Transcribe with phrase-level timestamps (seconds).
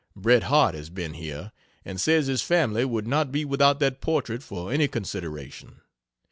[0.15, 1.51] Bret Harte has been here,
[1.85, 5.81] and says his family would not be without that portrait for any consideration.